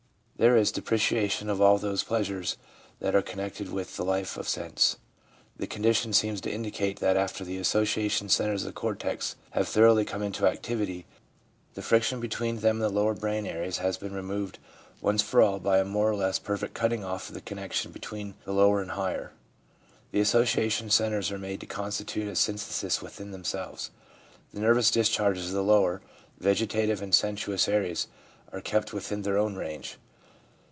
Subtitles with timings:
[0.37, 2.57] There is depreciation of all those pleasures
[2.99, 4.97] that are connected with the life of sense.
[5.55, 10.03] The condition seems to indicate that after the association centres of the cortex have thoroughly
[10.03, 11.05] come into activity,
[11.75, 14.57] the friction between them and the lower brain areas has been removed
[14.99, 18.33] once for all by a more or less perfect cutting off of the connection between
[18.43, 19.33] the lower and higher.
[20.11, 23.91] The association centres are made to constitute a synthesis within themselves.
[24.55, 26.01] The nervous discharges of the lower,
[26.39, 28.07] vegetative and sensuous areas
[28.51, 29.97] are kept within their own range.